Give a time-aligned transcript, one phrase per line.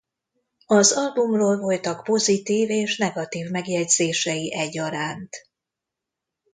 [0.65, 5.35] Az albumról voltak pozitív és negatív megjegyzései egyaránt.